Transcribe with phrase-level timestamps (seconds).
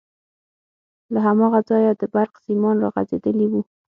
[1.13, 3.61] له هماغه ځايه د برق سيمان راغځېدلي وو.